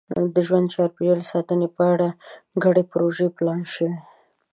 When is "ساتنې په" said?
1.31-1.83